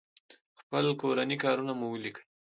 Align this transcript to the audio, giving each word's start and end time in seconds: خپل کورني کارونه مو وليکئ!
خپل 0.59 0.85
کورني 1.01 1.37
کارونه 1.43 1.73
مو 1.79 1.85
وليکئ! 1.91 2.21